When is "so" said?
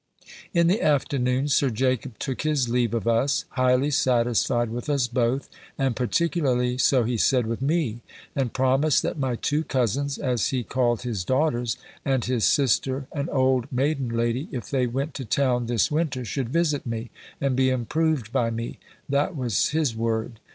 6.79-7.03